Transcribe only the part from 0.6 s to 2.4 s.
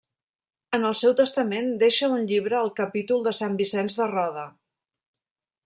En el seu testament deixa un